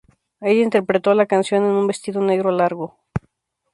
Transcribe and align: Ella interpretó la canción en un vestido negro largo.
Ella 0.39 0.63
interpretó 0.63 1.13
la 1.13 1.27
canción 1.27 1.63
en 1.63 1.73
un 1.73 1.85
vestido 1.85 2.21
negro 2.21 2.49
largo. 2.49 2.97